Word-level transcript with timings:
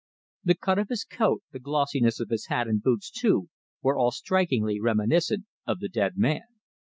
The 0.43 0.55
cut 0.55 0.79
of 0.79 0.89
his 0.89 1.03
coat, 1.03 1.43
the 1.51 1.59
glossiness 1.59 2.19
of 2.19 2.29
his 2.31 2.47
hat 2.47 2.67
and 2.67 2.81
boots, 2.81 3.11
too, 3.11 3.49
were 3.83 3.99
all 3.99 4.09
strikingly 4.09 4.79
reminiscent 4.81 5.45
of 5.67 5.77
the 5.79 5.89
dead 5.89 6.17
man. 6.17 6.41